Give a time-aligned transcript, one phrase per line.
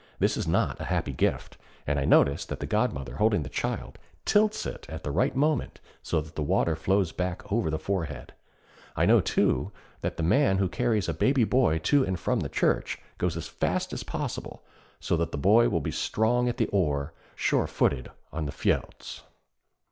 [0.17, 3.99] This is not a happy gift, and I notice that the godmother holding the child,
[4.25, 8.33] tilts it at the right moment so that the water flows back over the forehead.
[8.95, 12.49] I know, too, that the man who carries a baby boy to and from the
[12.49, 14.63] church goes as fast as possible,
[14.99, 19.21] so that the boy will be strong at the oar, sure footed on the fjelds.